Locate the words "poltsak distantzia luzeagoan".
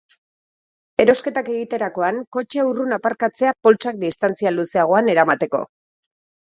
3.69-5.15